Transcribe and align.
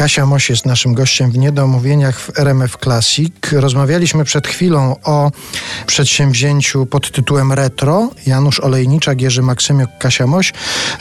Kasia 0.00 0.26
Moś 0.26 0.50
jest 0.50 0.66
naszym 0.66 0.94
gościem 0.94 1.30
w 1.30 1.38
Niedomówieniach 1.38 2.20
w 2.20 2.38
RMF 2.38 2.76
Classic. 2.82 3.32
Rozmawialiśmy 3.52 4.24
przed 4.24 4.46
chwilą 4.46 4.96
o 5.04 5.30
przedsięwzięciu 5.86 6.86
pod 6.86 7.10
tytułem 7.12 7.52
Retro. 7.52 8.10
Janusz 8.26 8.60
Olejniczak, 8.60 9.20
Jerzy 9.20 9.42
Maksymiuk, 9.42 9.90
Kasia 9.98 10.26
Moś. 10.26 10.52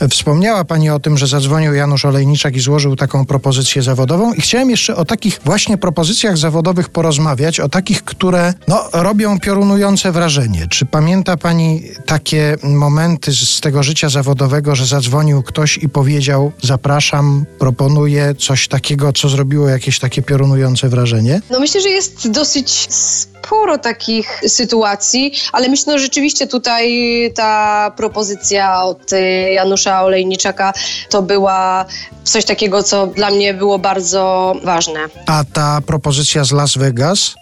Wspomniała 0.09 0.63
Pani 0.63 0.89
o 0.89 0.99
tym, 0.99 1.17
że 1.17 1.27
zadzwonił 1.27 1.73
Janusz 1.73 2.05
Olejniczak 2.05 2.55
i 2.55 2.59
złożył 2.59 2.95
taką 2.95 3.25
propozycję 3.25 3.81
zawodową 3.81 4.33
i 4.33 4.41
chciałem 4.41 4.69
jeszcze 4.69 4.95
o 4.95 5.05
takich 5.05 5.39
właśnie 5.45 5.77
propozycjach 5.77 6.37
zawodowych 6.37 6.89
porozmawiać, 6.89 7.59
o 7.59 7.69
takich, 7.69 8.03
które 8.03 8.53
no, 8.67 8.89
robią 8.93 9.39
piorunujące 9.39 10.11
wrażenie. 10.11 10.67
Czy 10.67 10.85
pamięta 10.85 11.37
Pani 11.37 11.83
takie 12.05 12.55
momenty 12.63 13.31
z, 13.33 13.61
tego 13.61 13.83
życia 13.83 14.09
zawodowego, 14.09 14.75
że 14.75 14.85
zadzwonił 14.85 15.43
ktoś 15.43 15.77
i 15.77 15.89
powiedział 15.89 16.51
zapraszam, 16.63 17.45
proponuję 17.59 18.35
coś 18.35 18.67
takiego, 18.67 18.88
co 19.15 19.29
zrobiło 19.29 19.69
jakieś 19.69 19.99
takie 19.99 20.21
piorunujące 20.21 20.89
wrażenie? 20.89 21.41
No 21.49 21.59
myślę, 21.59 21.81
że 21.81 21.89
jest 21.89 22.31
dosyć 22.31 22.87
sporo 22.93 23.77
takich 23.77 24.41
sytuacji, 24.47 25.33
ale 25.51 25.69
myślę, 25.69 25.93
że 25.99 26.03
rzeczywiście 26.03 26.47
tutaj 26.47 26.91
ta 27.35 27.91
propozycja 27.97 28.83
od 28.83 29.13
y, 29.13 29.19
Janusza 29.51 30.03
Olejniczaka 30.03 30.73
to 31.09 31.21
była 31.21 31.85
coś 32.23 32.45
takiego, 32.45 32.83
co 32.83 33.07
dla 33.07 33.29
mnie 33.29 33.53
było 33.53 33.79
bardzo 33.79 34.53
ważne. 34.63 34.99
A 35.25 35.43
ta 35.53 35.81
propozycja 35.85 36.43
z 36.43 36.51
Las 36.51 36.77
Vegas? 36.77 37.33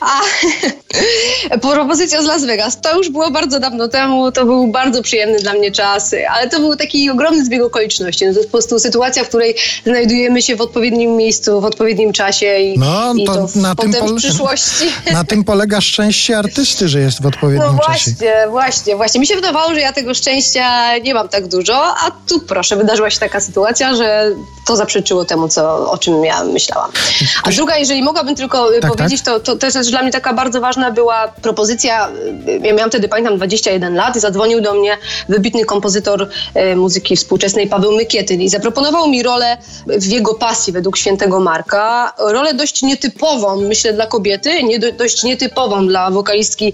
A 0.00 0.20
propozycja 1.62 2.22
z 2.22 2.24
Las 2.24 2.44
Vegas, 2.44 2.80
to 2.80 2.96
już 2.98 3.08
było 3.10 3.30
bardzo 3.30 3.60
dawno 3.60 3.88
temu, 3.88 4.32
to 4.32 4.44
był 4.44 4.66
bardzo 4.66 5.02
przyjemny 5.02 5.38
dla 5.38 5.52
mnie 5.52 5.72
czas, 5.72 6.14
ale 6.30 6.48
to 6.48 6.60
był 6.60 6.76
taki 6.76 7.10
ogromny 7.10 7.44
zbieg 7.44 7.62
okoliczności. 7.62 8.26
No 8.26 8.32
to 8.32 8.38
jest 8.38 8.48
po 8.50 8.52
prostu 8.58 8.78
sytuacja, 8.78 9.24
w 9.24 9.28
której 9.28 9.54
znajdujemy 9.86 10.42
się 10.42 10.56
w 10.56 10.60
odpowiednim 10.60 11.16
miejscu, 11.16 11.60
w 11.60 11.64
odpowiednim 11.64 12.12
czasie 12.12 12.58
i, 12.58 12.78
No, 12.78 13.14
i 13.16 13.24
to 13.24 13.34
to, 13.34 13.40
na 13.54 13.74
tym 13.74 13.92
potem 13.92 14.06
pole- 14.08 14.12
w 14.12 14.16
przyszłości. 14.16 14.84
Na 15.12 15.24
tym 15.24 15.44
polega 15.44 15.80
szczęście 15.80 16.38
artysty, 16.38 16.88
że 16.88 17.00
jest 17.00 17.18
w 17.18 17.22
No 17.22 17.28
odpowiednim 17.28 17.78
czasie. 17.86 18.10
właśnie, 18.10 18.32
właśnie, 18.50 18.96
właśnie. 18.96 19.20
Mi 19.20 19.26
się 19.26 19.34
wydawało, 19.34 19.74
że 19.74 19.80
ja 19.80 19.92
tego 19.92 20.14
szczęścia 20.14 20.98
nie 20.98 21.14
mam 21.14 21.28
tak 21.28 21.46
dużo, 21.48 21.76
a 21.76 22.10
tu 22.28 22.40
proszę, 22.40 22.76
wydarzyła 22.76 23.10
się 23.10 23.20
taka 23.20 23.40
sytuacja, 23.40 23.94
że 23.94 24.30
to 24.66 24.76
zaprzeczyło 24.76 25.24
temu, 25.24 25.48
co, 25.48 25.90
o 25.90 25.98
czym 25.98 26.24
ja 26.24 26.44
myślałam. 26.44 26.90
A 27.44 27.50
druga, 27.50 27.76
jeżeli 27.76 28.02
mogłabym 28.02 28.34
tylko 28.34 28.74
y, 28.76 28.80
Tak, 28.80 28.94
powiedzieć, 28.94 29.22
To, 29.22 29.40
to 29.40 29.56
też 29.56 29.74
jest 29.74 29.90
dla 29.90 30.02
mnie 30.02 30.10
taka 30.12 30.32
bardzo 30.34 30.60
ważna 30.60 30.90
była 30.90 31.28
propozycja. 31.42 32.08
y, 32.48 32.60
Ja 32.62 32.74
miałam 32.74 32.90
wtedy, 32.90 33.08
pamiętam, 33.08 33.36
21 33.36 33.94
lat 33.94 34.16
i 34.16 34.20
zadzwonił 34.20 34.60
do 34.60 34.74
mnie 34.74 34.98
wybitny 35.28 35.64
kompozytor 35.64 36.28
y, 36.72 36.76
muzyki 36.76 37.16
współczesnej 37.16 37.66
Paweł 37.68 37.92
Mykietyn 37.92 38.40
i 38.42 38.48
zaproponował 38.48 39.08
mi 39.08 39.22
rolę 39.22 39.56
w 39.86 40.06
jego 40.06 40.34
pasji 40.34 40.72
według 40.72 40.96
świętego 40.96 41.40
Marka. 41.40 42.12
Rolę 42.18 42.54
dość 42.54 42.82
nietypową, 42.82 43.56
myślę, 43.60 43.92
dla 43.92 44.06
kobiety, 44.06 44.62
nie, 44.62 44.78
do- 44.78 44.92
dość 44.92 45.22
nietypową 45.24 45.86
dla 45.86 46.10
wokalistki 46.10 46.72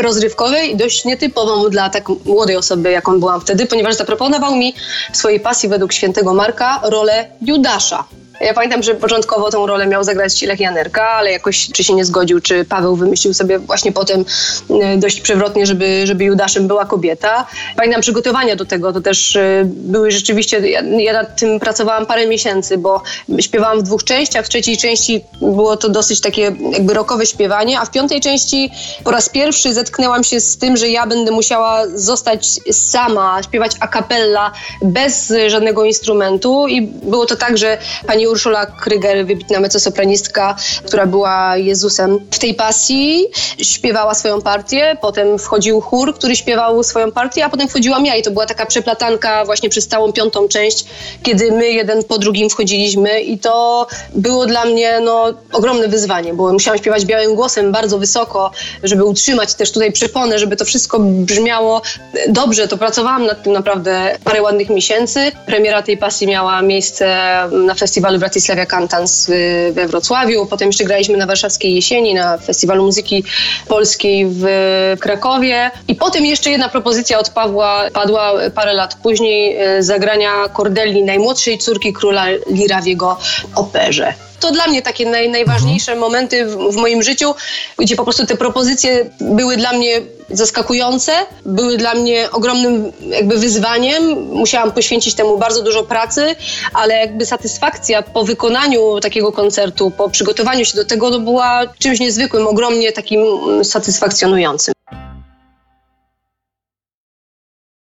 rozrywkowej 0.00 0.72
i 0.72 0.76
dość 0.76 1.04
nietypową 1.04 1.70
dla 1.70 1.90
tak 1.90 2.04
młodej 2.24 2.56
osoby, 2.56 2.90
jaką 2.90 3.20
byłam 3.20 3.40
wtedy, 3.40 3.66
ponieważ 3.66 3.94
zaproponował 3.94 4.54
mi 4.56 4.74
w 5.12 5.16
swojej 5.16 5.40
pasji 5.40 5.68
według 5.68 5.92
świętego 5.92 6.34
Marka 6.34 6.80
rolę 6.82 7.26
Юдаша. 7.40 8.06
Ja 8.42 8.54
pamiętam, 8.54 8.82
że 8.82 8.94
początkowo 8.94 9.50
tą 9.50 9.66
rolę 9.66 9.86
miał 9.86 10.04
zagrać 10.04 10.42
Lech 10.42 10.60
Janerka, 10.60 11.08
ale 11.08 11.32
jakoś 11.32 11.68
czy 11.72 11.84
się 11.84 11.94
nie 11.94 12.04
zgodził, 12.04 12.40
czy 12.40 12.64
Paweł 12.64 12.96
wymyślił 12.96 13.34
sobie 13.34 13.58
właśnie 13.58 13.92
potem 13.92 14.24
e, 14.82 14.96
dość 14.96 15.20
przewrotnie, 15.20 15.66
żeby, 15.66 16.06
żeby 16.06 16.24
Judaszem 16.24 16.68
była 16.68 16.84
kobieta. 16.84 17.46
Pamiętam 17.76 18.00
przygotowania 18.00 18.56
do 18.56 18.64
tego, 18.64 18.92
to 18.92 19.00
też 19.00 19.36
e, 19.36 19.62
były 19.64 20.10
rzeczywiście, 20.10 20.68
ja, 20.68 20.82
ja 20.82 21.12
nad 21.12 21.40
tym 21.40 21.60
pracowałam 21.60 22.06
parę 22.06 22.26
miesięcy, 22.26 22.78
bo 22.78 23.02
śpiewałam 23.40 23.78
w 23.78 23.82
dwóch 23.82 24.04
częściach, 24.04 24.46
w 24.46 24.48
trzeciej 24.48 24.76
części 24.76 25.24
było 25.40 25.76
to 25.76 25.88
dosyć 25.88 26.20
takie 26.20 26.42
jakby 26.72 26.94
rockowe 26.94 27.26
śpiewanie, 27.26 27.80
a 27.80 27.84
w 27.84 27.90
piątej 27.90 28.20
części 28.20 28.70
po 29.04 29.10
raz 29.10 29.28
pierwszy 29.28 29.74
zetknęłam 29.74 30.24
się 30.24 30.40
z 30.40 30.58
tym, 30.58 30.76
że 30.76 30.88
ja 30.88 31.06
będę 31.06 31.30
musiała 31.30 31.82
zostać 31.94 32.48
sama, 32.72 33.42
śpiewać 33.42 33.72
a 33.80 33.88
cappella, 33.88 34.52
bez 34.82 35.32
żadnego 35.46 35.84
instrumentu 35.84 36.68
i 36.68 36.82
było 36.82 37.26
to 37.26 37.36
tak, 37.36 37.58
że 37.58 37.78
pani 38.06 38.26
Urszula 38.32 38.66
Kryger, 38.66 39.26
wybitna 39.26 39.60
mezzosopranistka, 39.60 40.56
która 40.86 41.06
była 41.06 41.56
Jezusem 41.56 42.18
w 42.30 42.38
tej 42.38 42.54
pasji, 42.54 43.26
śpiewała 43.62 44.14
swoją 44.14 44.40
partię, 44.40 44.96
potem 45.00 45.38
wchodził 45.38 45.80
chór, 45.80 46.14
który 46.14 46.36
śpiewał 46.36 46.82
swoją 46.82 47.12
partię, 47.12 47.44
a 47.44 47.48
potem 47.48 47.68
wchodziłam 47.68 48.06
ja 48.06 48.16
i 48.16 48.22
to 48.22 48.30
była 48.30 48.46
taka 48.46 48.66
przeplatanka 48.66 49.44
właśnie 49.44 49.68
przez 49.68 49.88
całą 49.88 50.12
piątą 50.12 50.48
część, 50.48 50.84
kiedy 51.22 51.52
my 51.52 51.68
jeden 51.70 52.04
po 52.04 52.18
drugim 52.18 52.50
wchodziliśmy 52.50 53.20
i 53.20 53.38
to 53.38 53.86
było 54.14 54.46
dla 54.46 54.64
mnie 54.64 55.00
no, 55.00 55.32
ogromne 55.52 55.88
wyzwanie, 55.88 56.34
bo 56.34 56.52
musiałam 56.52 56.78
śpiewać 56.78 57.04
białym 57.04 57.34
głosem 57.34 57.72
bardzo 57.72 57.98
wysoko, 57.98 58.50
żeby 58.82 59.04
utrzymać 59.04 59.54
też 59.54 59.72
tutaj 59.72 59.92
przyponę, 59.92 60.38
żeby 60.38 60.56
to 60.56 60.64
wszystko 60.64 60.98
brzmiało 61.00 61.82
dobrze. 62.28 62.68
To 62.68 62.76
pracowałam 62.76 63.26
nad 63.26 63.42
tym 63.42 63.52
naprawdę 63.52 64.18
parę 64.24 64.42
ładnych 64.42 64.70
miesięcy. 64.70 65.32
Premiera 65.46 65.82
tej 65.82 65.96
pasji 65.96 66.26
miała 66.26 66.62
miejsce 66.62 67.16
na 67.66 67.74
festiwalu 67.74 68.11
Bratislavia 68.18 68.66
Cantans 68.66 69.26
w- 69.26 69.72
we 69.74 69.88
Wrocławiu. 69.88 70.46
Potem 70.46 70.68
jeszcze 70.68 70.84
graliśmy 70.84 71.16
na 71.16 71.26
Warszawskiej 71.26 71.74
Jesieni, 71.74 72.14
na 72.14 72.38
Festiwalu 72.38 72.84
Muzyki 72.84 73.24
Polskiej 73.68 74.26
w 74.30 74.44
Krakowie. 75.00 75.70
I 75.88 75.94
potem 75.94 76.26
jeszcze 76.26 76.50
jedna 76.50 76.68
propozycja 76.68 77.18
od 77.18 77.30
Pawła 77.30 77.84
padła 77.92 78.32
parę 78.54 78.72
lat 78.72 78.94
później 79.02 79.56
zagrania 79.80 80.48
Cordelli, 80.56 81.02
najmłodszej 81.02 81.58
córki 81.58 81.92
króla 81.92 82.26
Lira 82.50 82.80
w 82.82 82.86
jego 82.86 83.18
operze. 83.54 84.14
To 84.42 84.50
dla 84.50 84.66
mnie 84.66 84.82
takie 84.82 85.06
naj, 85.06 85.30
najważniejsze 85.30 85.96
momenty 85.96 86.46
w, 86.46 86.56
w 86.56 86.76
moim 86.76 87.02
życiu, 87.02 87.34
gdzie 87.78 87.96
po 87.96 88.04
prostu 88.04 88.26
te 88.26 88.36
propozycje 88.36 89.10
były 89.20 89.56
dla 89.56 89.72
mnie 89.72 90.02
zaskakujące, 90.30 91.12
były 91.46 91.76
dla 91.76 91.94
mnie 91.94 92.30
ogromnym 92.32 92.92
jakby 93.08 93.38
wyzwaniem. 93.38 94.22
Musiałam 94.22 94.72
poświęcić 94.72 95.14
temu 95.14 95.38
bardzo 95.38 95.62
dużo 95.62 95.82
pracy, 95.82 96.36
ale 96.74 96.94
jakby 96.94 97.26
satysfakcja 97.26 98.02
po 98.02 98.24
wykonaniu 98.24 99.00
takiego 99.00 99.32
koncertu, 99.32 99.90
po 99.90 100.10
przygotowaniu 100.10 100.64
się 100.64 100.76
do 100.76 100.84
tego, 100.84 101.10
to 101.10 101.20
była 101.20 101.62
czymś 101.78 102.00
niezwykłym, 102.00 102.46
ogromnie 102.46 102.92
takim 102.92 103.20
mm, 103.20 103.64
satysfakcjonującym. 103.64 104.74